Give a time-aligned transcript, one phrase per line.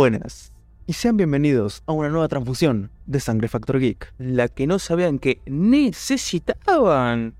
[0.00, 0.54] Buenas.
[0.86, 5.18] Y sean bienvenidos a una nueva transfusión de Sangre Factor Geek, La que no sabían
[5.18, 7.34] que necesitaban.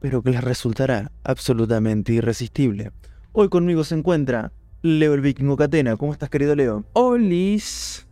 [0.00, 2.90] pero que les resultará absolutamente irresistible.
[3.32, 4.50] Hoy conmigo se encuentra
[4.80, 5.98] Leo el Vikingo Catena.
[5.98, 6.86] ¿Cómo estás, querido Leo?
[6.94, 8.06] Olis.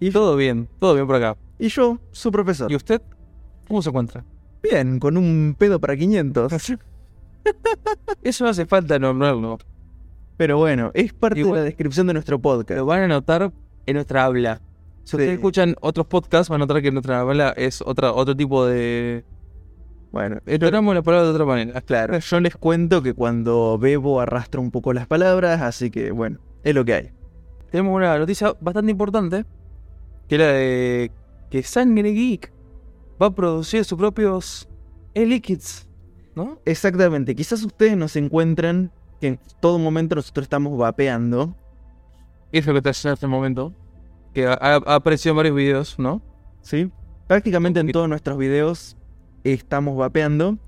[0.00, 1.36] Y todo bien, todo bien por acá.
[1.60, 2.72] Y yo, su profesor.
[2.72, 3.00] ¿Y usted?
[3.68, 4.24] ¿Cómo se encuentra?
[4.64, 6.52] Bien, con un pedo para 500.
[8.24, 9.58] Eso no hace falta nombrarlo.
[10.38, 12.78] Pero bueno, es parte Igual- de la descripción de nuestro podcast.
[12.78, 13.52] Lo van a notar
[13.86, 14.62] en nuestra habla.
[15.04, 18.64] Si ustedes escuchan otros podcasts, van a notar que nuestra habla es otra, otro tipo
[18.66, 19.24] de.
[20.12, 21.80] Bueno, Exploramos la palabra de otra manera.
[21.82, 26.38] claro, yo les cuento que cuando bebo arrastro un poco las palabras, así que bueno,
[26.62, 27.10] es lo que hay.
[27.70, 29.44] Tenemos una noticia bastante importante.
[30.28, 31.10] Que es la de
[31.50, 32.52] que Sangre Geek
[33.20, 34.68] va a producir sus propios
[35.14, 35.86] e-liquids.
[36.34, 36.60] ¿No?
[36.64, 41.54] Exactamente, quizás ustedes nos encuentran que en todo momento nosotros estamos vapeando.
[42.52, 43.72] Es lo que está haciendo en este momento.
[44.32, 46.22] Que ha, ha aparecido en varios videos, ¿no?
[46.62, 46.90] ¿sí?
[47.26, 48.96] Prácticamente en todos nuestros videos
[49.44, 50.58] estamos vapeando.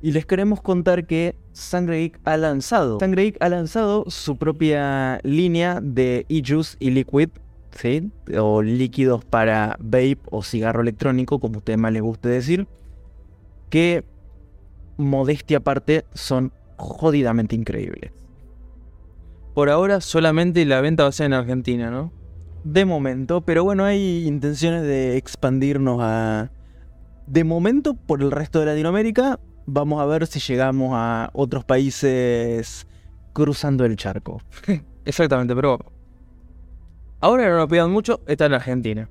[0.00, 2.98] Y les queremos contar que Sangre Geek ha lanzado.
[2.98, 7.28] Sangre Geek ha lanzado su propia línea de e-juice y liquid,
[7.70, 8.10] ¿sí?
[8.36, 12.66] O líquidos para vape o cigarro electrónico, como a ustedes más les guste decir.
[13.70, 14.04] Que,
[14.96, 16.52] modestia aparte, son
[16.82, 18.12] jodidamente increíbles.
[19.54, 22.12] Por ahora solamente la venta va a ser en Argentina, ¿no?
[22.64, 26.50] De momento, pero bueno, hay intenciones de expandirnos a...
[27.26, 32.86] De momento, por el resto de Latinoamérica, vamos a ver si llegamos a otros países
[33.32, 34.40] cruzando el charco.
[35.04, 35.78] Exactamente, pero.
[37.20, 39.08] Ahora no nos pidan mucho, está en Argentina.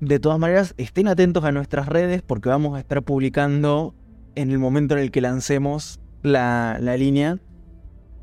[0.00, 3.94] De todas maneras, estén atentos a nuestras redes porque vamos a estar publicando
[4.34, 7.38] en el momento en el que lancemos la, la línea.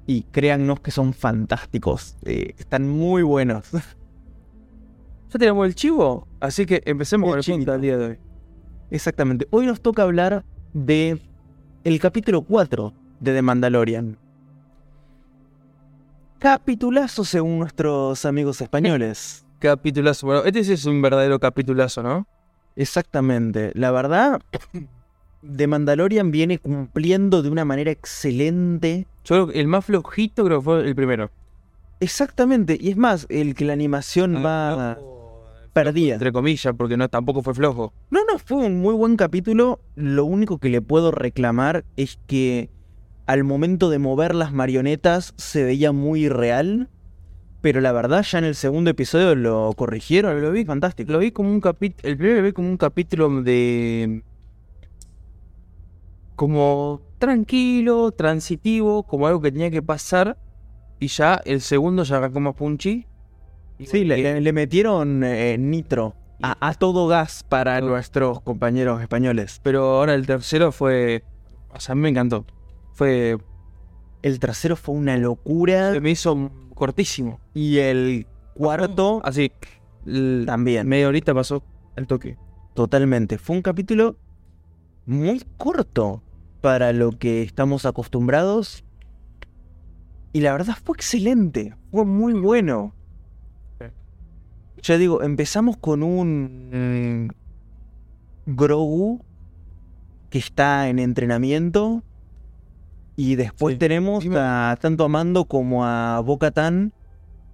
[0.06, 2.18] Y créannos que son fantásticos.
[2.26, 3.70] eh, están muy buenos.
[5.32, 7.60] Ya tenemos el chivo, así que empecemos El con el chivito.
[7.62, 8.18] punto del día de hoy.
[8.92, 9.48] Exactamente.
[9.50, 11.20] Hoy nos toca hablar de
[11.84, 14.20] el capítulo 4 de The Mandalorian.
[16.38, 19.46] Capitulazo según nuestros amigos españoles.
[19.60, 20.28] Capitulazo.
[20.28, 22.28] Bueno, este sí es un verdadero capitulazo, ¿no?
[22.76, 23.72] Exactamente.
[23.76, 24.40] La verdad,
[25.44, 29.08] The Mandalorian viene cumpliendo de una manera excelente.
[29.26, 31.32] Yo creo que el más flojito creo que fue el primero.
[32.00, 32.78] Exactamente.
[32.80, 34.98] Y es más, el que la animación va
[35.74, 36.14] perdida.
[36.14, 37.94] Entre comillas, porque no tampoco fue flojo.
[38.12, 39.80] No, no, fue un muy buen capítulo.
[39.96, 42.70] Lo único que le puedo reclamar es que
[43.26, 46.90] al momento de mover las marionetas se veía muy real.
[47.62, 50.42] Pero la verdad, ya en el segundo episodio lo corrigieron.
[50.42, 51.14] Lo vi fantástico.
[51.14, 52.10] Lo vi como un capítulo.
[52.10, 54.24] El primero lo vi como un capítulo de.
[56.36, 60.38] Como tranquilo, transitivo, como algo que tenía que pasar.
[61.00, 63.06] Y ya el segundo ya arrancó más punchy.
[63.80, 67.90] Y Sí, le, bueno, le- le metieron eh, nitro a, a todo gas para Todo.
[67.90, 69.60] nuestros compañeros españoles.
[69.64, 71.24] Pero ahora el tercero fue.
[71.70, 72.46] O sea, a mí me encantó.
[72.94, 73.38] Fue.
[74.22, 75.92] El tercero fue una locura.
[75.94, 77.40] Se me hizo cortísimo.
[77.54, 79.52] Y el cuarto Así.
[80.46, 80.88] también.
[80.88, 81.64] Media horita pasó
[81.96, 82.38] el toque.
[82.74, 83.38] Totalmente.
[83.38, 84.16] Fue un capítulo
[85.06, 86.22] muy corto
[86.62, 88.84] para lo que estamos acostumbrados.
[90.32, 91.76] Y la verdad fue excelente.
[91.92, 92.94] Fue muy bueno.
[94.82, 97.30] Ya digo, empezamos con un
[98.48, 99.24] mm, Grogu
[100.30, 102.04] que está en entrenamiento.
[103.16, 103.80] Y después Sí.
[103.80, 107.03] tenemos a, tanto a Mando como a Bo-Katan que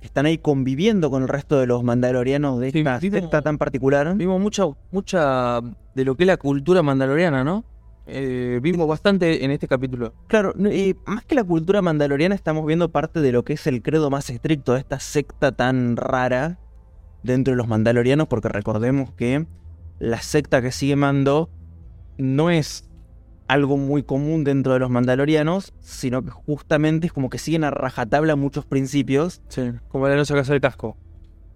[0.01, 3.57] están ahí conviviendo con el resto de los mandalorianos de Sí, esta vimos- secta tan
[3.57, 4.15] particular.
[4.15, 5.59] Vimos mucha, mucha
[5.95, 7.65] de lo que es la cultura mandaloriana, ¿no?
[8.07, 10.13] Eh, vimos bastante en este capítulo.
[10.27, 13.83] Claro, y más que la cultura mandaloriana estamos viendo parte de lo que es el
[13.83, 16.57] credo más estricto de esta secta tan rara
[17.21, 19.45] dentro de los mandalorianos, porque recordemos que
[19.99, 21.49] la secta que sigue Mando
[22.17, 22.88] no es
[23.49, 27.71] algo muy común dentro de los mandalorianos, sino que justamente es como que siguen a
[27.71, 29.41] rajatabla muchos principios.
[29.49, 29.71] Sí.
[29.89, 30.95] Como la no sacarse el casco.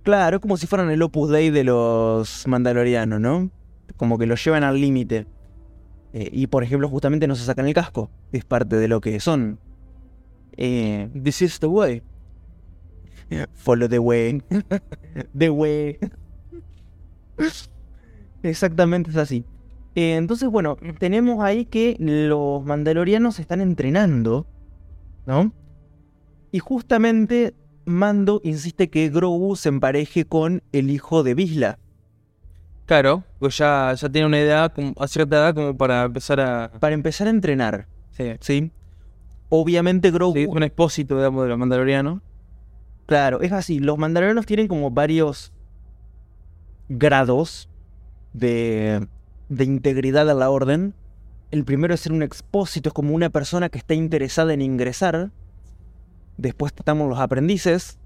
[0.01, 3.51] Claro, es como si fueran el Opus Dei de los mandalorianos, ¿no?
[3.95, 5.28] Como que lo llevan al límite.
[6.13, 8.10] Eh, y por ejemplo, justamente no se sacan el casco.
[8.31, 9.60] Es parte de lo que son.
[10.57, 12.01] Eh, This is the way.
[13.54, 14.42] follow the way.
[15.38, 16.00] the way.
[18.42, 19.46] Exactamente es así.
[19.95, 24.48] Eh, entonces, bueno, tenemos ahí que los mandalorianos están entrenando,
[25.25, 25.54] ¿no?
[26.51, 27.54] Y justamente
[27.86, 31.80] Mando insiste que Grogu se empareje con el hijo de Bisla.
[32.86, 36.72] Claro, pues ya, ya tiene una edad, a cierta edad como para empezar a...
[36.80, 38.34] Para empezar a entrenar, Sí.
[38.39, 38.72] ¿sí?
[39.50, 40.34] Obviamente Grogu...
[40.34, 42.22] Sí, un expósito, digamos, de los mandalorianos.
[43.06, 43.80] Claro, es así.
[43.80, 45.51] Los mandalorianos tienen como varios
[46.89, 47.69] grados
[48.34, 49.07] de,
[49.50, 50.94] de integridad a la orden.
[51.51, 55.31] El primero es ser un expósito, es como una persona que está interesada en ingresar.
[56.38, 58.00] Después estamos los aprendices.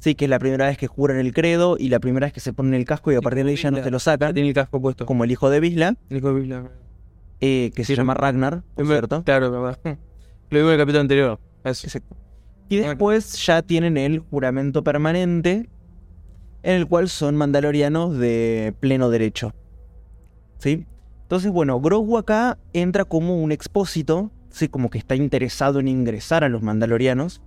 [0.00, 2.40] Sí, que es la primera vez que juran el credo y la primera vez que
[2.40, 4.34] se ponen el casco y a partir de ahí ya no te lo sacan.
[4.34, 5.06] Tiene el casco puesto.
[5.06, 6.70] Como el hijo de Visla, El hijo de Visla.
[7.40, 9.22] eh, que se llama Ragnar, por cierto.
[9.24, 9.78] Claro, verdad.
[10.50, 11.40] Lo digo en el capítulo anterior.
[11.62, 11.86] Eso.
[11.86, 12.16] Exacto.
[12.68, 15.68] Y después ya tienen el juramento permanente,
[16.62, 19.54] en el cual son mandalorianos de pleno derecho.
[20.72, 24.68] Entonces, bueno, Grogu acá entra como un expósito, ¿sí?
[24.68, 27.42] Como que está interesado en ingresar a los mandalorianos,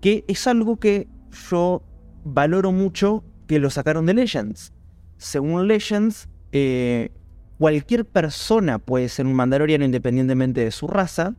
[0.00, 1.08] que es algo que
[1.50, 1.82] yo
[2.24, 4.72] valoro mucho que lo sacaron de Legends.
[5.16, 7.10] Según Legends, eh,
[7.58, 11.34] cualquier persona puede ser un mandaloriano independientemente de su raza,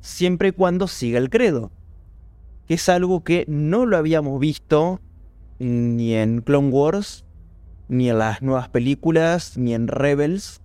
[0.00, 1.72] siempre y cuando siga el credo.
[2.66, 5.00] Que es algo que no lo habíamos visto
[5.58, 7.25] ni en Clone Wars,
[7.88, 10.60] ni en las nuevas películas, ni en Rebels,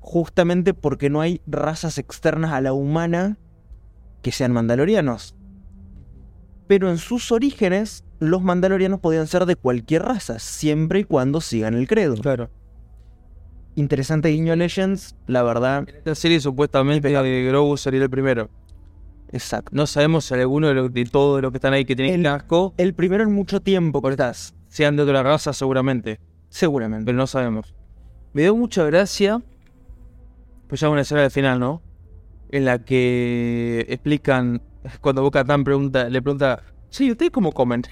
[0.00, 3.38] justamente porque no hay razas externas a la humana
[4.22, 5.34] que sean mandalorianos.
[6.66, 11.74] Pero en sus orígenes, los mandalorianos podían ser de cualquier raza, siempre y cuando sigan
[11.74, 12.16] el credo.
[12.16, 12.50] Claro.
[13.74, 15.84] Interesante guiño Legends, la verdad.
[15.88, 18.50] En esta serie supuestamente eh, Grogu sería el primero.
[19.30, 19.70] Exacto.
[19.72, 22.22] No sabemos si alguno de, lo- de todos los que están ahí que tienen El-
[22.24, 24.54] casco El primero en mucho tiempo, estás.
[24.68, 26.18] sean de otra raza seguramente.
[26.48, 27.06] Seguramente.
[27.06, 27.74] Pero no sabemos.
[28.32, 29.42] Me dio mucha gracia.
[30.68, 31.82] Pues ya una escena del final, ¿no?
[32.50, 34.62] En la que explican.
[35.00, 36.62] Cuando Boca Tan pregunta, le pregunta.
[36.90, 37.82] Sí, ¿ustedes cómo comen?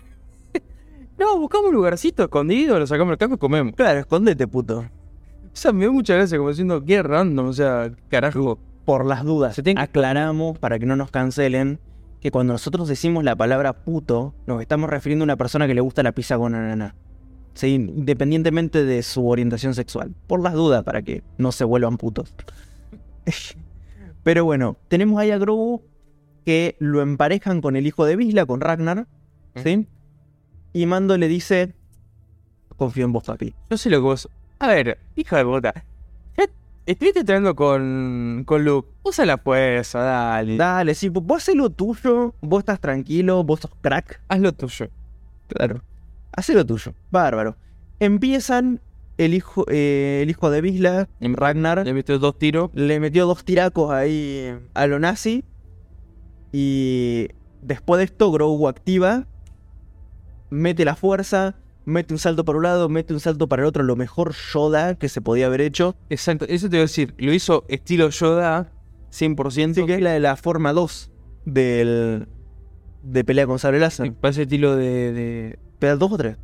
[1.18, 3.74] no, buscamos un lugarcito escondido, lo sacamos del casco y comemos.
[3.74, 4.78] Claro, escondete, puto.
[4.80, 8.58] O sea, me dio mucha gracia como diciendo qué random, o sea, carajo.
[8.84, 11.80] Por las dudas, aclaramos para que no nos cancelen
[12.20, 15.80] que cuando nosotros decimos la palabra puto, nos estamos refiriendo a una persona que le
[15.80, 16.94] gusta la pizza con ananá.
[17.56, 20.14] Sí, independientemente de su orientación sexual.
[20.26, 22.34] Por las dudas, para que no se vuelvan putos.
[24.22, 25.82] Pero bueno, tenemos ahí a Grogu
[26.44, 29.06] que lo emparejan con el hijo de Visla, con Ragnar.
[29.56, 29.88] ¿Sí?
[30.74, 31.74] Y Mando le dice:
[32.76, 33.54] Confío en vos, papi.
[33.70, 34.28] Yo sé lo que vos.
[34.58, 35.84] A ver, hija de puta.
[36.86, 38.88] Estuviste entrenando con, con Luke.
[39.02, 40.56] Usa la fuerza, dale.
[40.56, 44.20] Dale, sí, vos haces lo tuyo, vos estás tranquilo, vos sos crack.
[44.28, 44.86] Haz lo tuyo.
[45.48, 45.82] Claro.
[46.36, 46.94] Haz lo tuyo.
[47.10, 47.56] Bárbaro.
[47.98, 48.80] Empiezan
[49.18, 52.70] el hijo, eh, el hijo de Visla, Ragnar, Le metió dos tiros.
[52.74, 55.44] le metió dos tiracos ahí a lo nazi.
[56.52, 57.28] Y
[57.62, 59.26] después de esto, Grogu activa,
[60.50, 63.82] mete la fuerza, mete un salto para un lado, mete un salto para el otro,
[63.82, 65.96] lo mejor Yoda que se podía haber hecho.
[66.10, 67.14] Exacto, eso te iba a decir.
[67.18, 68.72] Lo hizo estilo Yoda,
[69.10, 69.74] 100%.
[69.74, 71.10] Sí, que es la de la forma 2
[71.46, 72.28] del,
[73.02, 74.12] de pelea con sable láser.
[74.12, 75.12] Parece estilo de.
[75.12, 75.58] de...
[75.78, 76.36] ¿Pelea 2 o 3?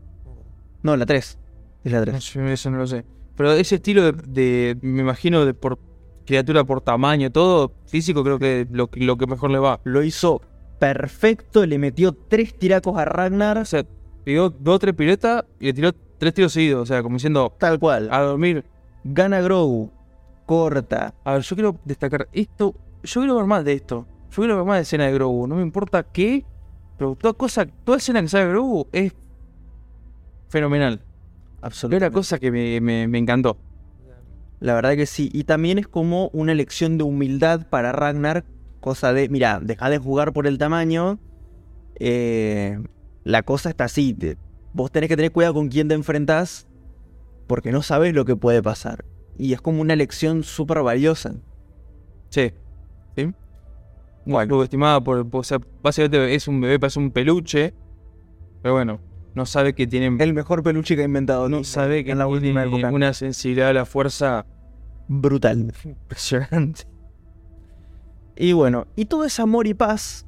[0.83, 1.39] No, la 3.
[1.85, 2.25] Es la no 3.
[2.25, 3.05] sé, eso no lo sé.
[3.37, 5.79] Pero ese estilo de, de- me imagino, de por
[6.27, 9.81] criatura por tamaño, todo físico, creo que lo, lo que mejor le va.
[9.85, 10.41] Lo hizo
[10.79, 13.59] perfecto, le metió tres tiracos a Ragnar.
[13.59, 13.85] O sea,
[14.25, 16.83] pegó dos o tres piruetas y le tiró tres tiros seguidos.
[16.83, 18.09] O sea, como diciendo, Tal cual.
[18.13, 18.65] a dormir.
[19.05, 19.91] Gana Grogu.
[20.47, 21.15] Corta.
[21.25, 22.75] A ver, yo quiero destacar esto.
[23.03, 24.07] Yo quiero ver más de esto.
[24.31, 25.47] Yo quiero ver más de escena de Grogu.
[25.47, 26.45] No me importa qué.
[26.99, 29.13] Pero toda cosa, toda escena que sale de Grogu es
[30.53, 31.01] fenomenal.
[31.61, 32.07] Absolutamente.
[32.07, 33.57] una cosa que me, me- me encantó.
[34.61, 35.29] La verdad que sí.
[35.33, 38.45] Y también es como una lección de humildad para Ragnar.
[38.81, 41.19] Cosa de, mira, deja de jugar por el tamaño.
[41.99, 42.79] Eh,
[43.25, 44.15] la cosa está así.
[44.15, 44.37] te-
[44.73, 46.69] vos tenés que tener cuidado con quién te enfrentás.
[47.49, 49.05] Porque no sabes lo que puede pasar.
[49.39, 51.35] Y es como una lección súper valiosa.
[52.29, 52.53] Sí.
[53.17, 53.33] ¿Sí?
[54.25, 57.75] Bueno, subestimada por, por- O sea, básicamente es un bebé, parece un peluche.
[58.63, 59.01] Pero bueno,
[59.35, 60.17] no sabe que tiene.
[60.23, 61.49] El mejor peluche que ha inventado.
[61.49, 62.91] no sabe que en la última época.
[62.91, 64.47] una sensibilidad a la fuerza
[65.09, 65.73] Brutal.
[65.85, 66.85] impresionante.
[68.37, 70.27] Y bueno, y todo es amor y paz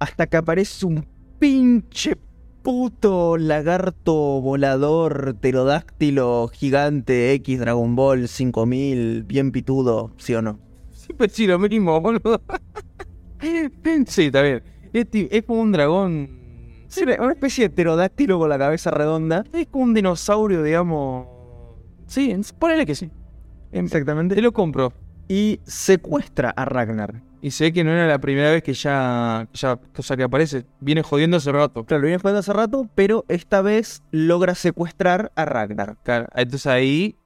[0.00, 1.06] hasta que aparece un
[1.38, 2.16] pinche
[2.62, 10.58] puto lagarto volador pterodáctilo gigante X Dragon Ball 5000 bien pitudo, ¿sí o no?
[10.92, 12.42] Siempre sí lo mismo, boludo.
[14.06, 14.62] sí, está bien.
[14.92, 16.37] Es como un dragón.
[16.88, 19.44] Sí, una especie de pterodáctilo con la cabeza redonda.
[19.52, 21.26] Es como un dinosaurio, digamos.
[22.06, 23.10] Sí, ponele que sí.
[23.70, 24.40] Te Exactamente.
[24.40, 24.92] lo compro.
[25.28, 27.22] Y secuestra a Ragnar.
[27.40, 30.64] Y sé que no era la primera vez que ya, ya cosa que aparece.
[30.80, 31.84] Viene jodiendo hace rato.
[31.84, 35.98] Claro, lo viene jugando hace rato, pero esta vez logra secuestrar a Ragnar.
[36.02, 37.16] Claro, entonces ahí,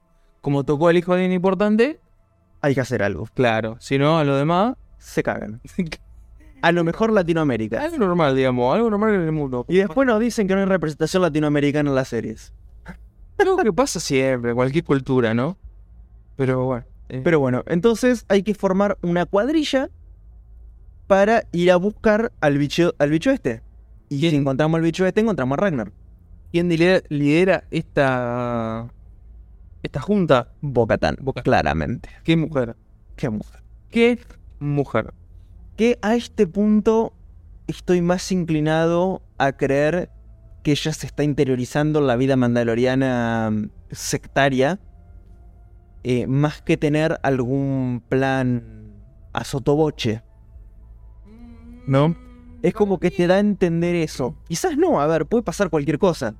[0.41, 1.99] como tocó al hijo de alguien importante,
[2.61, 3.27] Hay que hacer algo.
[3.33, 3.77] claro.
[3.79, 4.75] Si no, a lo demás.
[4.99, 5.61] Se cagan.
[6.63, 7.81] A lo mejor Latinoamérica.
[7.83, 9.65] Algo normal, digamos, algo normal en el mundo.
[9.67, 12.53] Y después nos dicen que no hay representación latinoamericana en las series.
[13.37, 15.57] Algo que pasa siempre, cualquier cultura, ¿no?
[16.37, 16.85] Pero bueno.
[17.09, 19.89] eh, Pero bueno, entonces hay que formar una cuadrilla
[21.07, 23.61] para ir a buscar al bicho, al bicho este.
[24.07, 24.31] Y ¿Quién?
[24.31, 25.91] si encontramos al bicho este, encontramos a Ragnar.
[26.53, 28.87] ¿Quién lidera, lidera esta,
[29.81, 30.53] esta junta?
[30.61, 32.07] Bocatán, claramente.
[32.23, 32.77] ¿Qué mujer?
[33.17, 33.61] Qué mujer.
[33.89, 34.19] ¿Qué
[34.59, 35.13] mujer?
[35.75, 37.13] Que a este punto
[37.67, 40.09] estoy más inclinado a creer
[40.63, 44.79] que ella se está interiorizando la vida mandaloriana mm, sectaria,
[46.03, 48.63] eh, más que tener algún plan
[49.33, 50.21] a sotoboche.
[51.87, 52.15] ¿No?
[52.61, 54.35] Es como que te da a entender eso.
[54.47, 56.35] Quizás no, a ver, puede pasar cualquier cosa.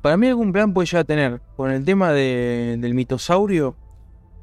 [0.00, 1.40] Para mí algún plan puede llegar a tener.
[1.56, 3.76] Con el tema de- del mitosaurio,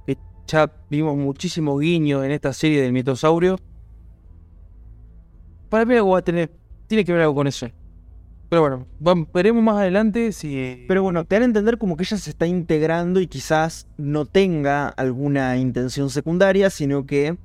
[0.05, 3.57] que ya vimos muchísimos guiños en esta serie del mitosaurio.
[5.73, 6.51] Para mí algo va a tener.
[6.85, 7.65] Tiene que ver algo con eso.
[8.47, 10.85] Pero bueno, veremos más adelante si.
[10.87, 14.27] Pero bueno, te dan a entender como que ella se está integrando y quizás no
[14.27, 17.39] tenga alguna intención secundaria, sino que,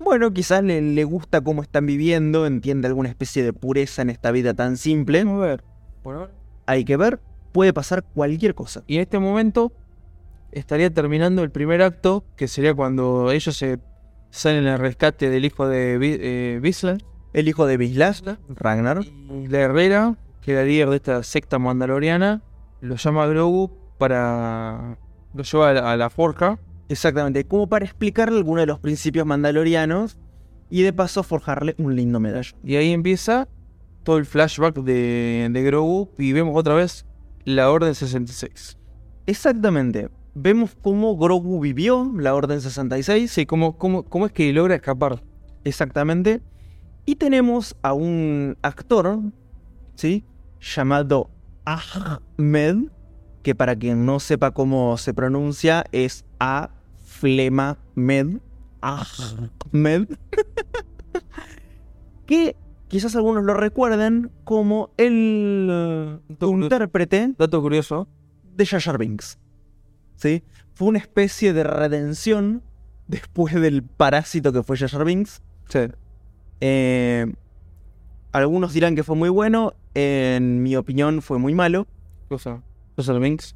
[0.00, 4.32] bueno, quizás le, le gusta cómo están viviendo, entiende alguna especie de pureza en esta
[4.32, 5.22] vida tan simple.
[5.22, 5.64] Vamos a ver.
[6.02, 6.32] Por ahora.
[6.66, 7.20] Hay que ver,
[7.52, 8.82] puede pasar cualquier cosa.
[8.88, 9.72] Y en este momento
[10.50, 13.78] estaría terminando el primer acto, que sería cuando ellos se
[14.30, 16.60] salen al rescate del hijo de eh.
[17.32, 19.04] El hijo de Vislas, Ragnar,
[19.48, 22.42] la Herrera, que era líder de esta secta mandaloriana,
[22.80, 24.98] lo llama a Grogu para.
[25.34, 26.58] lo lleva a la, a la forja.
[26.88, 30.18] exactamente, como para explicarle algunos de los principios mandalorianos
[30.70, 32.58] y de paso forjarle un lindo medallón.
[32.64, 33.48] Y ahí empieza
[34.02, 37.04] todo el flashback de, de Grogu y vemos otra vez
[37.44, 38.78] la Orden 66.
[39.26, 40.08] Exactamente.
[40.34, 43.30] Vemos cómo Grogu vivió la Orden 66.
[43.30, 45.22] Sí, ¿cómo, cómo, cómo es que logra escapar?
[45.64, 46.40] Exactamente.
[47.08, 49.20] Y tenemos a un actor,
[49.94, 50.24] ¿sí?
[50.60, 51.30] Llamado
[51.64, 52.88] Ahmed,
[53.44, 56.70] que para quien no sepa cómo se pronuncia es A
[57.04, 58.40] Flema Med.
[58.80, 60.08] Ahmed.
[62.26, 62.56] que
[62.88, 68.08] quizás algunos lo recuerden como el eh, intérprete Dato curioso.
[68.56, 69.38] de Jar Binks.
[70.16, 70.42] ¿Sí?
[70.74, 72.62] Fue una especie de redención
[73.06, 75.40] después del parásito que fue Jar Binks.
[75.68, 75.86] Sí.
[76.60, 77.26] Eh,
[78.32, 81.86] algunos dirán que fue muy bueno, en mi opinión fue muy malo.
[82.28, 82.62] Cosa.
[82.96, 83.54] Cosa Binks.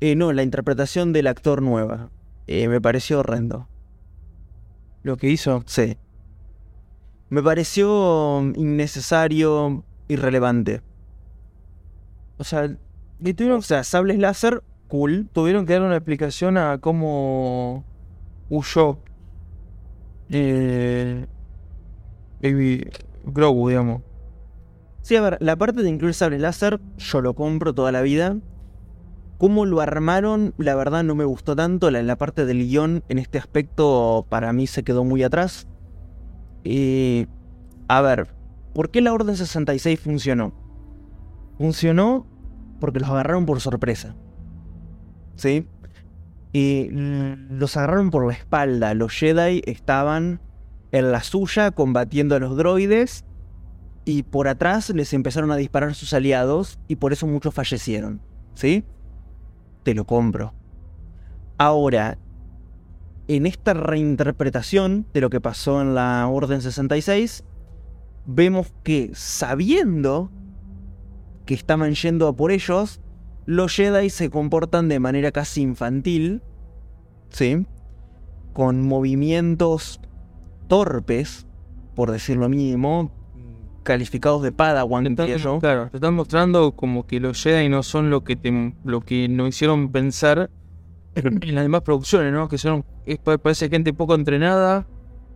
[0.00, 2.10] Eh, no, la interpretación del actor nueva.
[2.46, 3.68] eh, me pareció horrendo.
[5.02, 5.62] Lo que hizo.
[5.66, 5.96] Sí.
[7.30, 10.82] Me pareció mm, innecesario, irrelevante.
[12.38, 12.76] O sea,
[13.20, 15.28] le tuvieron, O sea, sables láser, cool.
[15.32, 17.84] tuvieron que dar una explicación a cómo
[18.48, 18.98] huyó
[20.30, 21.26] eh,
[22.42, 22.88] Baby
[23.24, 24.02] Grogu, digamos.
[25.02, 28.36] Sí, a ver, la parte de incluir sable láser, yo lo compro toda la vida.
[29.38, 31.90] Cómo lo armaron, la verdad no me gustó tanto.
[31.90, 35.66] La, la parte del guion en este aspecto para mí se quedó muy atrás.
[36.62, 37.26] Y,
[37.88, 38.28] a ver,
[38.74, 40.52] ¿por qué la Orden 66 funcionó?
[41.56, 42.26] Funcionó
[42.80, 44.14] porque los agarraron por sorpresa.
[45.36, 45.66] ¿Sí?
[46.52, 48.92] Y los agarraron por la espalda.
[48.94, 50.40] Los Jedi estaban
[50.92, 53.24] en la suya combatiendo a los droides
[54.04, 58.20] y por atrás les empezaron a disparar sus aliados y por eso muchos fallecieron.
[58.54, 58.84] ¿Sí?
[59.82, 60.54] Te lo compro.
[61.58, 62.18] Ahora,
[63.28, 67.44] en esta reinterpretación de lo que pasó en la Orden 66,
[68.26, 70.30] vemos que sabiendo
[71.46, 73.00] que estaban yendo a por ellos,
[73.46, 76.42] los Jedi se comportan de manera casi infantil,
[77.28, 77.66] ¿sí?
[78.52, 80.00] Con movimientos
[80.70, 81.46] torpes,
[81.96, 83.10] por decirlo mínimo,
[83.82, 85.58] calificados de Padawan, están- yo.
[85.58, 89.28] Claro, te están mostrando como que los Jedi no son lo que te, lo que
[89.28, 90.48] nos hicieron pensar
[91.16, 92.48] en las demás producciones, ¿no?
[92.48, 94.86] Que son, es- parece gente poco entrenada,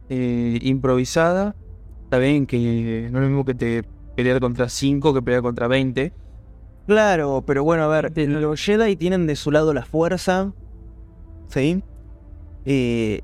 [0.08, 1.56] eh, improvisada.
[2.04, 3.82] Está bien que no es lo mismo que te
[4.14, 6.12] pelear contra 5 que pelear contra 20.
[6.86, 10.52] Claro, pero bueno, a ver, los Jedi tienen de su lado la fuerza,
[11.48, 11.82] ¿sí?
[12.66, 13.22] Eh,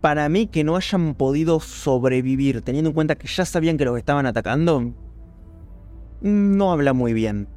[0.00, 3.98] para mí que no hayan podido sobrevivir, teniendo en cuenta que ya sabían que los
[3.98, 4.92] estaban atacando,
[6.20, 7.48] no habla muy bien.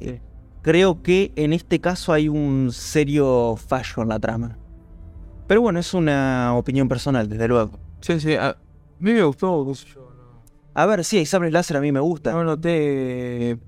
[0.00, 0.20] Eh,
[0.62, 4.58] Creo que en este caso hay un serio fallo en la trama.
[5.46, 7.78] Pero bueno, es una opinión personal, desde luego.
[8.00, 8.56] Sí, sí, a
[8.98, 10.42] mí me gustó, qué sé yo, no-
[10.74, 12.32] A ver, sí, sables láser, a mí me gusta.
[12.32, 13.58] No noté.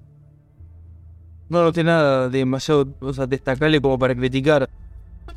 [1.49, 4.69] No noté nada demasiado o sea, destacable como para criticar.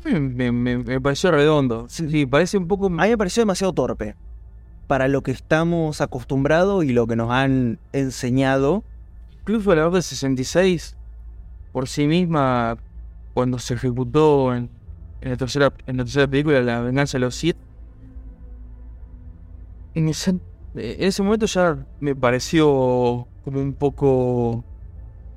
[0.04, 1.86] Me, me- me pareció redondo.
[1.88, 2.86] Sí, sí, parece un poco.
[2.86, 4.14] A mí me pareció demasiado torpe.
[4.86, 8.84] para lo que estamos acostumbrados y lo que nos han enseñado.
[9.40, 10.96] Incluso la Orden 66,
[11.72, 12.76] por sí misma,
[13.34, 14.70] cuando se ejecutó en,
[15.22, 17.56] en la, tercera, en la tercera película, La venganza de los Sith,
[19.94, 20.40] en ese, en
[21.04, 24.64] ese momento ya me pareció como un poco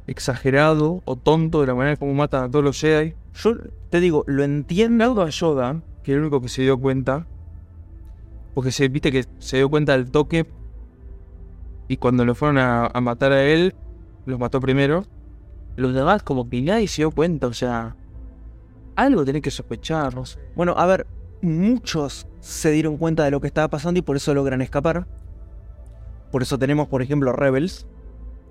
[0.08, 3.14] exagerado o tonto de la manera como matan a todos los Jedi.
[3.34, 3.56] Yo
[3.90, 5.22] te digo, lo entiendo.
[5.22, 7.28] A Yoda, que es el único que se dio cuenta,
[8.54, 10.48] porque se viste que se dio cuenta del toque
[11.88, 13.76] y cuando lo fueron a, a matar a él,
[14.26, 15.06] los mató primero.
[15.76, 17.96] Los demás como que nadie se dio cuenta, o sea,
[18.96, 20.14] algo tenés que sospechar.
[20.56, 21.08] Bueno, a ver,
[21.42, 25.08] muchos se dieron cuenta de lo que estaba pasando y por eso logran escapar.
[26.32, 27.88] Por eso tenemos, por ejemplo, Rebels.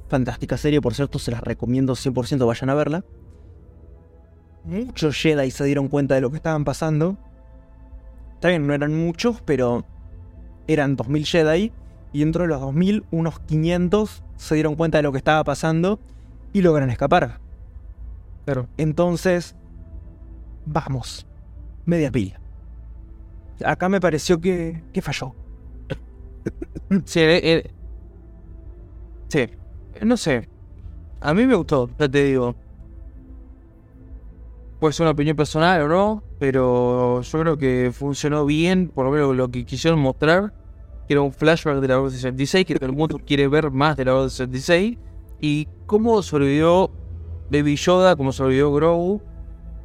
[0.09, 3.05] Fantástica serie, por cierto, se las recomiendo 100%, vayan a verla.
[4.69, 7.17] Muchos Jedi se dieron cuenta de lo que estaban pasando.
[8.35, 9.87] Está bien, no eran muchos, pero
[10.67, 11.73] eran 2000 Jedi.
[12.13, 15.99] Y dentro de los 2000, unos 500 se dieron cuenta de lo que estaba pasando
[16.53, 17.41] y logran escapar.
[18.45, 18.69] Claro.
[18.77, 19.57] Entonces,
[20.67, 21.27] vamos,
[21.87, 22.39] media pila.
[23.65, 25.35] Acá me pareció que, que falló.
[27.05, 27.71] Sí, eh, eh,
[29.29, 29.47] sí,
[30.03, 30.49] no sé.
[31.21, 32.55] A mí me gustó, ya te digo.
[34.81, 39.11] Puede ser una opinión personal o no, pero yo creo que funcionó bien, por lo
[39.11, 40.55] menos lo que quisieron mostrar,
[41.09, 43.97] que era un flashback de la Orden 66, que todo el mundo quiere ver más
[43.97, 44.97] de la Orden 66,
[45.41, 46.91] y cómo sobrevivió
[47.51, 49.21] Baby Yoda, cómo sobrevivió Grogu,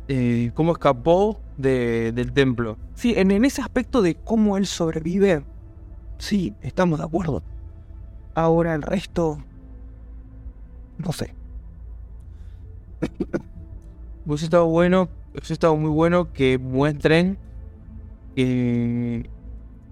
[0.07, 2.77] eh, cómo escapó de- del templo.
[2.93, 5.43] Sí, en, en ese aspecto de cómo él sobrevive,
[6.19, 7.41] sí, estamos de acuerdo.
[8.35, 9.39] Ahora el resto,
[10.99, 11.33] no sé.
[14.25, 17.37] Hubiese estado bueno, hubiese estado muy bueno que muestren
[18.35, 19.29] que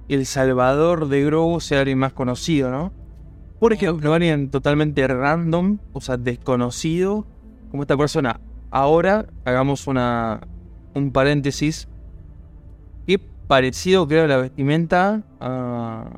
[0.07, 2.91] el salvador de Grogu sea alguien más conocido, ¿no?
[3.59, 7.27] Por ejemplo, lo harían totalmente random, o sea, desconocido,
[7.69, 8.39] como esta persona.
[8.71, 10.41] Ahora hagamos una
[10.93, 11.87] un paréntesis.
[13.05, 16.09] Qué parecido creo la vestimenta a,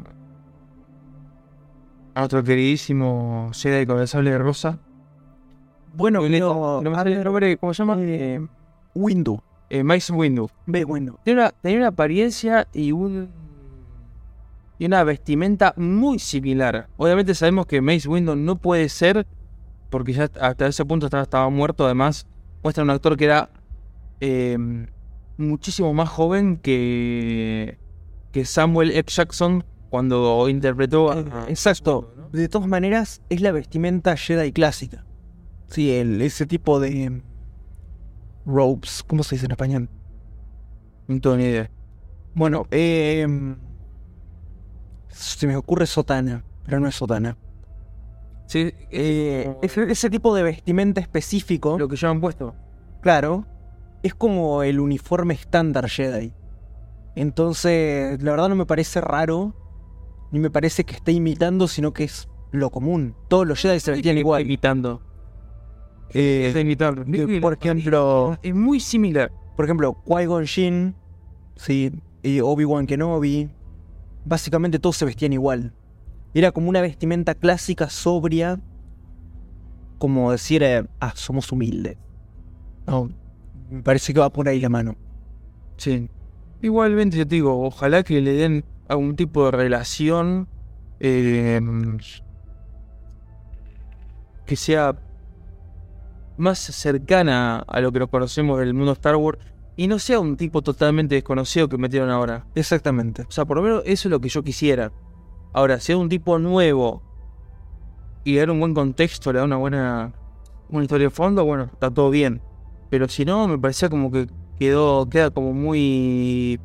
[2.16, 4.80] a nuestro queridísimo Jedi con el sable rosa.
[5.94, 7.96] Bueno, No, no me el nombre, ¿cómo se llama?
[8.00, 8.46] eh,
[8.96, 10.50] Windu, Eh, Mace Windu.
[10.66, 11.18] ve Windu.
[11.24, 13.30] Tenía una, tenía una apariencia y un.
[14.80, 16.88] y una vestimenta muy similar.
[16.98, 19.26] Obviamente sabemos que Mace Windu no puede ser,
[19.90, 21.86] porque ya hasta ese punto estaba, estaba muerto.
[21.86, 22.26] Además,
[22.64, 23.50] muestra un actor que era
[24.20, 24.58] eh,
[25.38, 27.78] muchísimo más joven que.
[28.32, 29.12] que Samuel F.
[29.12, 31.46] Jackson cuando interpretó a.
[31.50, 32.12] Exacto.
[32.32, 35.06] De todas maneras, es la vestimenta Jedi clásica.
[35.68, 37.22] Sí, el, ese tipo de
[38.46, 39.90] robes, ¿cómo se dice en español?
[41.08, 41.70] No tengo ni idea.
[42.36, 43.28] Bueno, eh,
[45.10, 47.38] se me ocurre sotana, pero no es sotana.
[48.48, 52.56] Sí, Eh, ese, ese tipo de vestimenta específico, lo que ya han puesto.
[53.02, 53.46] claro,
[54.04, 56.34] es como el uniforme estándar Jedi.
[57.16, 59.56] Entonces, la verdad no me parece raro,
[60.32, 63.16] ni me parece que esté imitando, sino que es lo común.
[63.30, 64.42] Todos los Jedi se vestían igual.
[64.42, 65.02] Imitando.
[66.14, 66.52] Eh,
[67.28, 69.32] que, por ejemplo, Es muy similar.
[69.56, 70.96] por ejemplo, Qui-Gon Jinn,
[71.56, 73.50] sí, y Obi-Wan Kenobi,
[74.26, 75.74] básicamente todos se vestían igual.
[76.34, 78.60] Era como una vestimenta clásica, sobria,
[79.98, 81.98] como decir, eh, ah, somos humildes.
[82.88, 83.10] No,
[83.70, 84.96] me parece que va por ahí la mano.
[85.78, 86.10] Sí.
[86.62, 90.48] Igualmente, yo te digo, ojalá que le den algún tipo de relación
[91.00, 91.60] eh,
[94.46, 94.96] que sea
[96.38, 99.40] más cercana a lo que nos conocemos del mundo Star Wars
[99.76, 102.46] y no sea un tipo totalmente desconocido que metieron ahora.
[102.56, 103.24] Exactamente.
[103.24, 104.92] O sea, por lo menos eso es lo que yo quisiera.
[105.54, 107.02] Ahora, si es un tipo nuevo
[108.24, 110.14] y dar un buen contexto, le da una buena
[110.70, 112.42] una historia de fondo, bueno, está todo bien.
[112.90, 116.60] Pero si no, me parecía como que quedó, queda como muy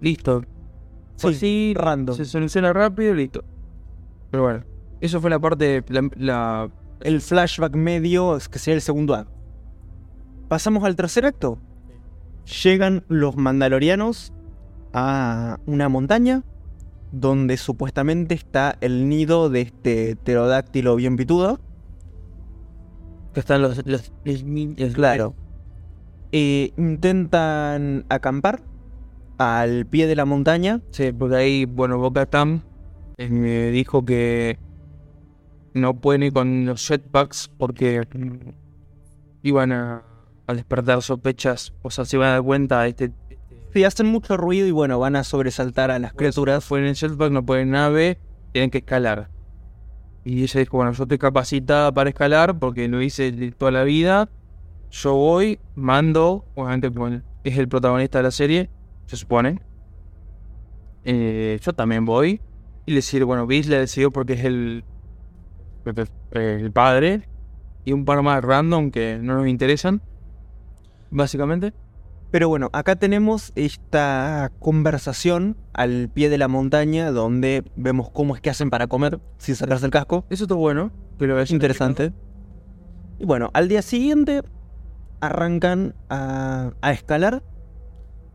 [0.00, 0.44] listo.
[1.20, 2.16] Pues sí, random.
[2.16, 3.44] se soluciona rápido y listo.
[4.30, 4.64] Pero bueno,
[5.00, 9.32] eso fue la parte, la, la- El flashback medio es que sería el segundo acto.
[10.48, 11.58] Pasamos al tercer acto.
[12.62, 14.32] Llegan los mandalorianos
[14.92, 16.42] a una montaña
[17.12, 21.60] donde supuestamente está el nido de este pterodáctilo bien pitudo.
[23.32, 24.94] que están los, los, los niños.
[24.94, 25.34] Claro.
[26.32, 28.62] Eh, intentan acampar
[29.38, 30.80] al pie de la montaña.
[30.90, 32.62] Sí, porque ahí, bueno, Boca Tam
[33.16, 34.58] me dijo que
[35.74, 38.06] no pueden ir con los jetpacks porque
[39.42, 40.02] iban a,
[40.46, 43.40] a despertar sospechas, o sea, se iban a dar cuenta este, este
[43.72, 46.64] Sí, hacen mucho ruido y bueno, van a sobresaltar a las criaturas.
[46.64, 48.18] Fue en el jetpack, no pueden nave,
[48.52, 49.30] tienen que escalar.
[50.24, 54.28] Y ella dijo, bueno, yo estoy capacitada para escalar porque lo hice toda la vida.
[54.90, 58.70] Yo voy, mando, obviamente bueno, es el protagonista de la serie,
[59.06, 59.60] se supone.
[61.04, 62.40] Eh, yo también voy.
[62.86, 64.84] Y le decir, bueno, Bis le decidió porque es el,
[66.32, 67.28] el padre.
[67.84, 70.02] Y un par más random que no nos interesan.
[71.10, 71.72] Básicamente.
[72.30, 78.40] Pero bueno, acá tenemos esta conversación al pie de la montaña donde vemos cómo es
[78.40, 80.24] que hacen para comer sin sacarse el casco.
[80.30, 82.12] Eso está bueno, pero es interesante.
[83.18, 84.42] Y bueno, al día siguiente
[85.20, 87.42] arrancan a, a escalar.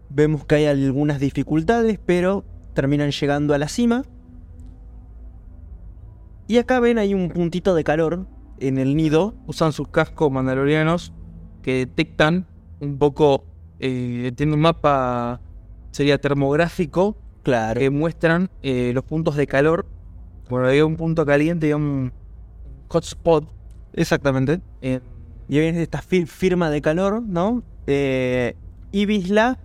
[0.09, 4.03] Vemos que hay algunas dificultades, pero terminan llegando a la cima.
[6.47, 8.27] Y acá ven hay un puntito de calor
[8.59, 9.35] en el nido.
[9.47, 11.13] Usan sus cascos mandalorianos
[11.61, 12.47] que detectan
[12.79, 13.45] un poco
[13.79, 15.41] eh, tiene un mapa,
[15.91, 17.79] sería termográfico, claro.
[17.79, 19.85] que muestran eh, los puntos de calor.
[20.49, 22.13] Bueno, hay un punto caliente y un
[22.87, 23.49] hotspot.
[23.93, 24.61] Exactamente.
[24.81, 24.99] Eh,
[25.47, 27.63] y viene esta firma de calor, ¿no?
[27.87, 28.55] Eh,
[28.91, 29.59] y Bisla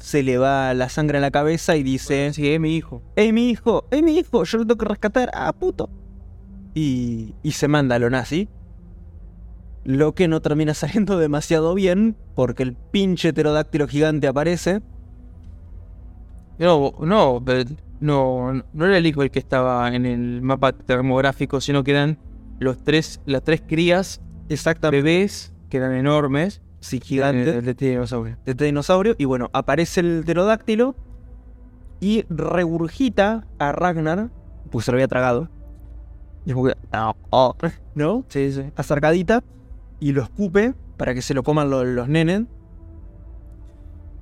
[0.00, 3.02] se le va la sangre a la cabeza y dice: Sí, es mi hijo.
[3.16, 3.84] ¡Es mi hijo!
[3.90, 4.44] ¡Es mi hijo!
[4.44, 5.30] Yo lo tengo que rescatar.
[5.34, 5.90] ¡Ah, puto!
[6.74, 8.48] Y, y se manda a lo nazi.
[9.84, 14.82] Lo que no termina saliendo demasiado bien, porque el pinche pterodáctilo gigante aparece.
[16.58, 17.42] No, no,
[18.00, 22.18] no, no era el hijo el que estaba en el mapa termográfico, sino que eran
[22.58, 28.36] los tres, las tres crías, exactamente, bebés, que eran enormes, sí, gigantes, de, de, dinosaurio.
[28.44, 30.94] De dinosaurio, y bueno, aparece el pterodáctilo
[32.00, 34.30] y regurgita a Ragnar,
[34.70, 35.48] pues se lo había tragado.
[36.50, 38.24] Y es como que, ¿no?
[38.28, 38.62] Sí, sí.
[38.74, 39.44] Acercadita
[40.00, 42.42] y lo escupe para que se lo coman los, los nenes.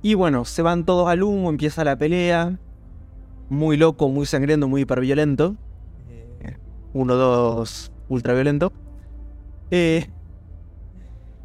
[0.03, 2.59] Y bueno, se van todos al humo, empieza la pelea.
[3.49, 5.55] Muy loco, muy sangriento, muy hiperviolento.
[6.07, 6.55] Eh,
[6.93, 8.71] uno, dos, ultraviolento.
[9.71, 10.07] Eh,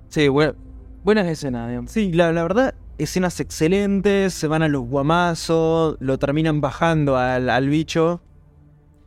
[0.08, 0.54] sí, bueno,
[1.02, 1.90] buenas escenas, digamos.
[1.92, 4.34] Sí, la, la, verdad, escenas excelentes.
[4.34, 8.20] Se van a los guamazos, lo terminan bajando al, al bicho.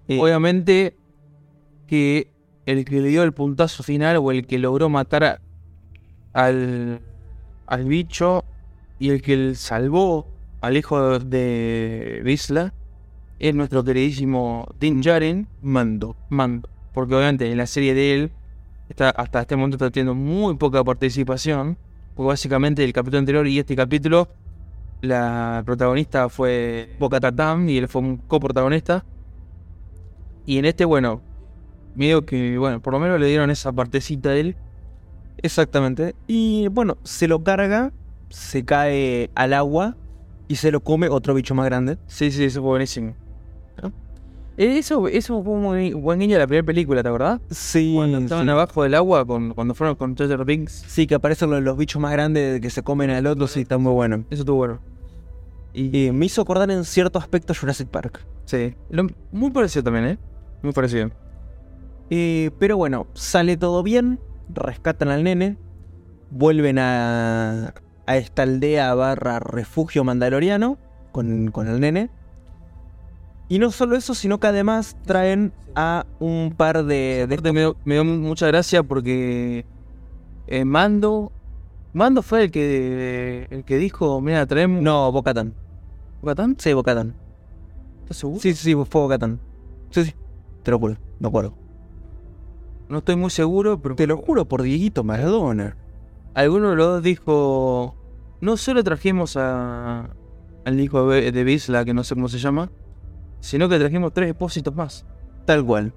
[0.08, 0.98] Eh, Obviamente
[1.88, 2.32] que
[2.66, 5.42] el que le dio el puntazo final o el que logró matar
[6.34, 7.02] al,
[7.66, 8.44] al bicho
[9.00, 10.28] y el que salvó
[10.62, 12.74] al hijo de Visla
[13.40, 16.16] es nuestro queridísimo Din Djarin Mando.
[16.30, 16.70] Mando.
[16.94, 18.32] Porque obviamente en la serie de él
[18.90, 21.78] está, hasta este momento está teniendo muy poca participación.
[22.16, 24.28] Porque básicamente el capítulo anterior y este capítulo
[25.02, 29.06] la protagonista fue Boca Tatam y él fue un coprotagonista.
[30.46, 31.22] Y en este, bueno,
[31.98, 34.56] medio que, bueno, por lo menos le dieron esa partecita a él.
[35.42, 36.16] Exactamente.
[36.28, 37.92] Y bueno, se lo carga,
[38.30, 39.98] se cae al agua
[40.48, 41.98] y se lo come otro bicho más grande.
[42.08, 43.16] Sí, sí, eso fue buenísimo.
[43.82, 43.92] ¿No?
[44.58, 47.42] Eso, eso fue muy buen guiño de la primera película, ¿te acordás?
[47.50, 47.94] Sí.
[47.96, 48.52] Cuando estaban sí.
[48.52, 50.86] abajo del agua, con, cuando fueron con Treasure Binks.
[50.88, 53.78] Sí, que aparecen los, los, bichos más grandes que se comen al otro, sí, está
[53.78, 54.24] muy bueno.
[54.30, 54.80] Eso estuvo bueno.
[55.74, 58.26] Y, y me hizo acordar en cierto aspecto Jurassic Park.
[58.46, 60.18] Sí, lo, muy parecido también, ¿eh?
[60.64, 61.12] Muy parecido.
[62.10, 65.58] Eh, pero bueno, sale todo bien, rescatan al nene,
[66.32, 67.74] vuelven a,
[68.06, 70.78] a esta aldea barra refugio mandaloriano
[71.12, 72.10] con, con, el nene.
[73.50, 77.28] Y no solo eso, sino que además traen a un par de...
[77.28, 77.54] de...
[77.54, 79.66] Me, dio, me, dio, mucha gracia porque
[80.48, 81.32] eh, Mando...
[81.94, 84.82] Mando fue el que el que dijo, mira, traemos...
[84.82, 85.54] No, Bocatan.
[86.22, 86.56] ¿Bocatan?
[86.60, 87.16] Sí, Bocatan.
[88.04, 88.40] ¿Estás seguro?
[88.40, 89.40] Sí, sí, fue Bocatan.
[89.90, 90.14] Sí, sí,
[90.64, 91.67] te lo juro, no acuerdo.
[92.90, 93.96] No estoy muy seguro, pero.
[93.96, 95.76] Te lo juro por Dieguito Maradona.
[96.34, 97.96] Alguno de los dos dijo.
[98.42, 100.10] No solo trajimos a.
[100.66, 102.72] al hijo de, Bisla, que no sé cómo se llama.
[103.40, 105.06] Sino que trajimos tres depósitos más.
[105.46, 105.94] Tal cual.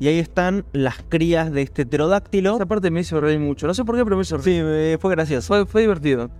[0.00, 2.56] Y ahí están las crías de este pterodáctilo.
[2.56, 3.66] Esa parte me hizo reír mucho.
[3.66, 4.44] No sé por qué, pero me hizo reír.
[4.44, 5.46] Sí, eh, fue gracioso.
[5.46, 6.30] Fue, fue divertido.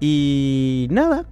[0.00, 1.26] Y nada,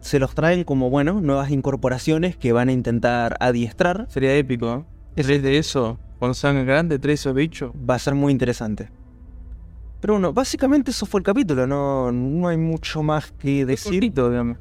[0.00, 4.06] se los traen como, bueno, nuevas incorporaciones que van a intentar adiestrar.
[4.08, 4.84] Sería épico, ¿eh?
[5.14, 7.72] Tres de eso, con sangre grande, tres esos bichos.
[7.74, 8.90] Va a ser muy interesante.
[10.00, 13.90] Pero bueno, básicamente eso fue el capítulo, no, no hay mucho más que decir.
[13.90, 14.58] Fue cortito, digamos.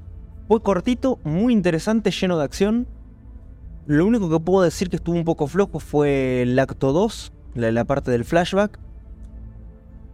[0.47, 2.88] Fue cortito, muy interesante, lleno de acción.
[3.86, 7.71] Lo único que puedo decir que estuvo un poco flojo fue el acto 2, la,
[7.71, 8.80] la parte del flashback.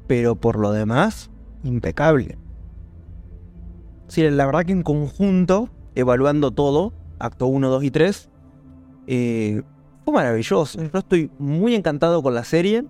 [0.05, 1.31] Pero por lo demás,
[1.63, 2.37] impecable.
[4.09, 8.29] Sí, la verdad que en conjunto, evaluando todo, acto 1, 2 y 3,
[9.07, 9.61] eh,
[10.07, 10.81] fue maravilloso.
[10.81, 12.85] Yo estoy muy encantado con la serie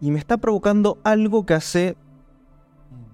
[0.00, 1.96] y me está provocando algo que hace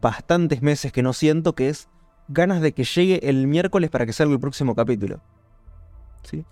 [0.02, 1.88] bastantes meses que no siento, que es
[2.28, 5.22] ganas de que llegue el miércoles para que salga el próximo capítulo.
[6.24, 6.44] ¿Sí?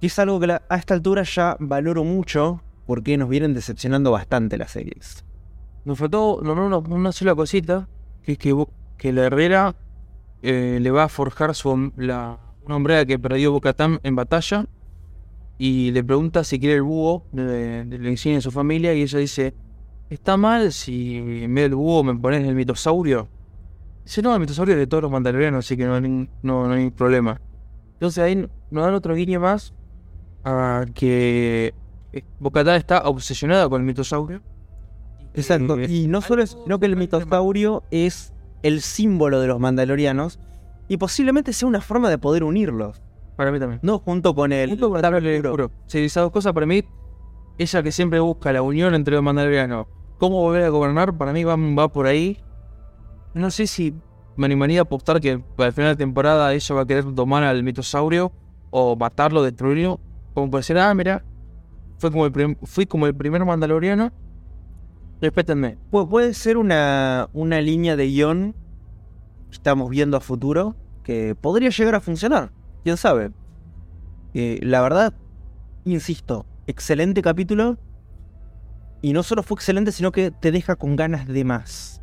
[0.00, 4.56] Y es algo que a esta altura ya valoro mucho porque nos vienen decepcionando bastante
[4.58, 5.24] las series.
[5.84, 7.88] Nos faltó no, no, una sola cosita,
[8.22, 8.54] que es que,
[8.96, 9.74] que la Herrera
[10.42, 14.66] eh, le va a forjar su, la, una hombrera que perdió Bocatán en batalla
[15.58, 19.18] y le pregunta si quiere el búho de la insignia de su familia y ella
[19.18, 19.54] dice,
[20.08, 23.28] ¿está mal si en vez del búho me pones el mitosaurio?
[24.04, 26.90] Dice, no, el mitosaurio es de todos los mandalorianos, así que no no, no hay
[26.90, 27.40] problema.
[27.94, 28.36] Entonces ahí
[28.70, 29.74] nos dan otro guiño más
[30.44, 31.74] a que
[32.12, 34.40] eh, Bocatán está obsesionada con el mitosaurio.
[35.34, 35.78] Exacto.
[35.78, 40.38] Eh, Y no solo eso, sino que el mitosaurio es el símbolo de los mandalorianos
[40.88, 43.02] y posiblemente sea una forma de poder unirlos.
[43.38, 43.78] Para mí también.
[43.84, 45.70] No junto con el Junto con el oscuro.
[45.86, 46.82] Sí, esas dos cosas para mí,
[47.56, 49.86] ella que siempre busca la unión entre los mandalorianos,
[50.18, 52.42] cómo volver a gobernar, para mí va, va por ahí.
[53.34, 53.94] No sé si
[54.36, 57.62] me animaría a apostar que al final de temporada ella va a querer tomar al
[57.62, 58.32] mitosaurio
[58.70, 60.00] o matarlo, destruirlo,
[60.34, 61.24] como para decir, ah, mira,
[61.98, 64.10] fue como el fui como el primer mandaloriano,
[65.20, 65.78] respétenme.
[65.92, 68.56] Pu- puede ser una, una línea de guion
[69.48, 70.74] que estamos viendo a futuro
[71.04, 72.50] que podría llegar a funcionar.
[72.88, 73.32] Quién sabe.
[74.32, 75.12] Eh, la verdad,
[75.84, 77.76] insisto, excelente capítulo.
[79.02, 82.00] Y no solo fue excelente, sino que te deja con ganas de más.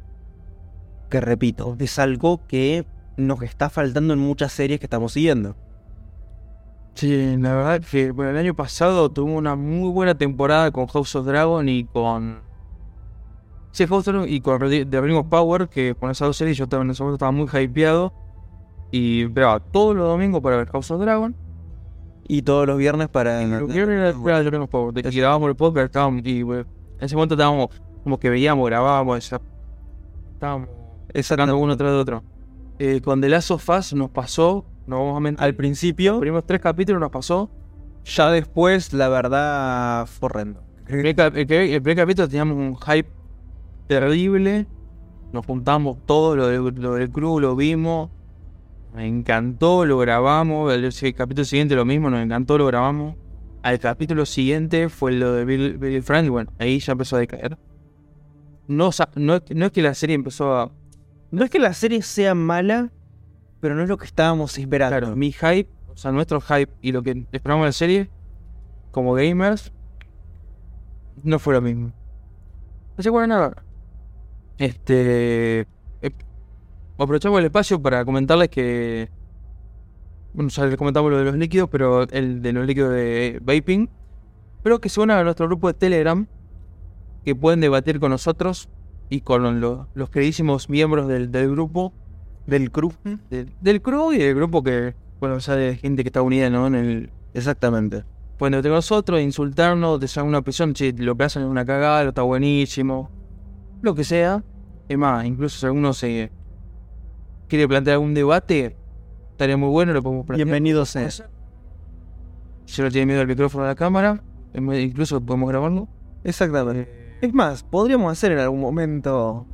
[1.09, 2.85] Que repito, es algo que
[3.17, 5.55] nos está faltando en muchas series que estamos siguiendo.
[6.93, 11.15] Sí, la verdad que bueno, el año pasado tuvimos una muy buena temporada con House
[11.15, 12.43] of Dragon y con.
[13.71, 16.55] Sí, House of Dragon y con The Ring of Power, que con esas dos series
[16.57, 18.13] yo estaba, en ese momento estaba muy hypeado.
[18.91, 21.35] Y esperaba todos los domingos para ver House of Dragon.
[22.27, 23.41] Y todos los viernes para...
[23.41, 24.93] Era era Power.
[24.93, 26.65] De que grabábamos el podcast estábamos, y bueno,
[26.99, 27.69] en ese momento estábamos
[28.03, 29.31] como que veíamos, grabábamos,
[30.33, 30.69] estábamos
[31.21, 32.23] sacando uno tras de otro.
[32.79, 36.21] Eh, con The Last of Us nos pasó, nos vamos a mentir, Al principio, los
[36.21, 37.49] primeros tres capítulos nos pasó
[38.05, 40.61] ya después, la verdad, fue horrendo.
[40.87, 43.09] El el primer capítulo teníamos un hype
[43.87, 44.67] terrible.
[45.31, 48.09] Nos juntamos todos, lo, del- lo del crew lo vimos.
[48.95, 50.73] Me encantó, lo grabamos.
[50.73, 53.15] El, el capítulo siguiente lo mismo, nos encantó, lo grabamos.
[53.61, 57.19] Al capítulo siguiente fue lo de Bill, Bill Friend, y bueno, ahí ya empezó a
[57.19, 57.57] decaer.
[58.67, 60.71] No, sa- no, es que- no es que la serie empezó a.
[61.31, 62.91] No es que la serie sea mala,
[63.59, 64.97] pero no es lo que estábamos esperando.
[64.97, 68.09] Claro, mi hype, o sea, nuestro hype y lo que esperamos de la serie,
[68.91, 69.73] como gamers,
[71.23, 71.91] no fue lo mismo.
[72.93, 73.63] Así que bueno, nada.
[74.57, 75.67] Este.
[77.03, 79.09] Aprovechamos el espacio para comentarles que.
[80.33, 83.89] Bueno, ya les comentamos lo de los líquidos, pero el de los líquidos de vaping.
[84.63, 86.27] Pero que se unan a nuestro grupo de Telegram.
[87.23, 88.69] Que pueden debatir con nosotros
[89.09, 91.93] y con lo- los queridísimos miembros del, del grupo
[92.47, 92.91] Del crew.
[93.29, 96.67] del, del crew y del grupo que, bueno, sea, de gente que está unida, ¿no?
[96.67, 98.03] En el, Exactamente.
[98.37, 102.03] pueden debatir con nosotros, insultarnos, desear una opción, che, lo que hacen es una cagada,
[102.03, 103.09] lo está buenísimo,
[103.81, 104.43] lo que sea.
[104.87, 106.31] Es más, incluso si alguno se
[107.47, 108.75] quiere plantear algún debate,
[109.31, 110.45] estaría muy bueno, lo podemos plantear.
[110.45, 111.09] Bienvenido sea.
[112.65, 115.87] Si no tiene miedo al micrófono de la cámara, incluso podemos grabarlo.
[116.23, 117.17] Exactamente.
[117.21, 119.45] Es más, podríamos hacer en algún momento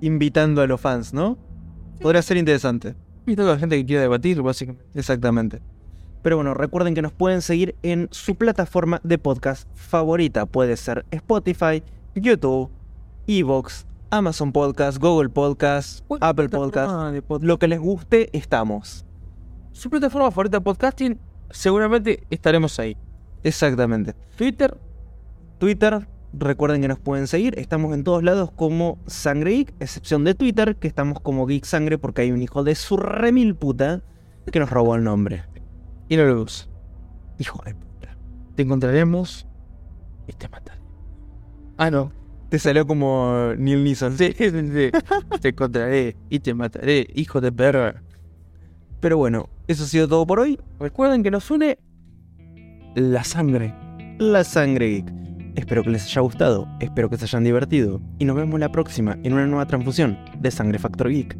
[0.00, 1.36] invitando a los fans, ¿no?
[2.00, 2.94] Podría ser interesante.
[3.26, 4.84] Y toda la gente que quiera debatir, básicamente.
[4.94, 5.60] Exactamente.
[6.22, 10.46] Pero bueno, recuerden que nos pueden seguir en su plataforma de podcast favorita.
[10.46, 11.82] Puede ser Spotify,
[12.14, 12.70] YouTube,
[13.26, 16.92] Evox, Amazon Podcast, Google Podcast, Apple Podcast.
[17.40, 19.06] Lo que les guste, estamos.
[19.72, 21.20] Su plataforma favorita de podcasting,
[21.50, 22.96] seguramente estaremos ahí.
[23.44, 24.14] Exactamente.
[24.36, 24.76] Twitter,
[25.58, 27.56] Twitter, recuerden que nos pueden seguir.
[27.58, 31.96] Estamos en todos lados como Sangre Geek, excepción de Twitter, que estamos como Geek Sangre
[31.96, 34.02] porque hay un hijo de su remil puta
[34.50, 35.44] que nos robó el nombre.
[36.08, 36.66] y no lo usa.
[37.38, 38.16] Hijo de puta.
[38.56, 39.46] Te encontraremos
[40.26, 40.80] y te mataré.
[41.78, 42.12] Ah, no.
[42.50, 44.18] Te salió como Neil Neeson.
[44.18, 44.90] Sí, sí, sí.
[45.40, 48.02] te encontraré y te mataré, hijo de perra.
[49.00, 50.58] Pero bueno, eso ha sido todo por hoy.
[50.78, 51.78] Recuerden que nos une
[52.94, 53.74] la sangre.
[54.18, 55.14] La Sangre Geek.
[55.54, 59.16] Espero que les haya gustado, espero que se hayan divertido y nos vemos la próxima
[59.22, 61.36] en una nueva transfusión de Sangre Factor Geek.